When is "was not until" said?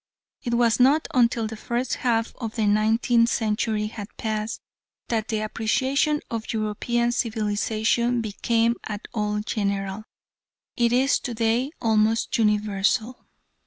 0.55-1.45